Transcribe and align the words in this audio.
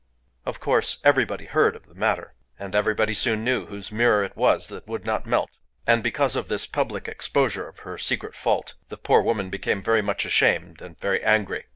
Of 0.47 0.59
course 0.59 0.97
everybody 1.03 1.45
heard 1.45 1.75
of 1.75 1.85
the 1.85 1.93
matter, 1.93 2.33
and 2.57 2.73
everybody 2.73 3.13
soon 3.13 3.43
knew 3.43 3.67
whose 3.67 3.91
mirror 3.91 4.23
it 4.23 4.35
was 4.35 4.67
that 4.69 4.87
would 4.87 5.05
not 5.05 5.27
melt. 5.27 5.59
And 5.85 6.01
because 6.01 6.35
of 6.35 6.47
this 6.47 6.65
public 6.65 7.07
exposure 7.07 7.67
of 7.67 7.81
her 7.85 7.99
secret 7.99 8.33
fault, 8.33 8.73
the 8.89 8.97
poor 8.97 9.21
woman 9.21 9.51
became 9.51 9.79
very 9.79 10.01
much 10.01 10.25
ashamed 10.25 10.81
and 10.81 10.99
very 10.99 11.23
angry. 11.23 11.65